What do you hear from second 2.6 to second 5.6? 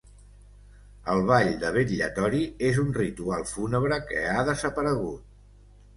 és un ritual fúnebre que ha desaparegut.